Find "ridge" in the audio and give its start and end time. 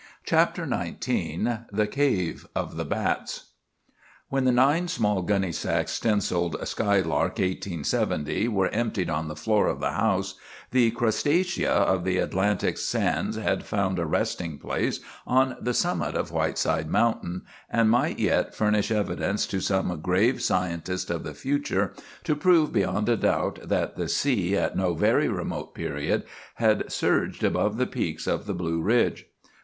28.81-29.27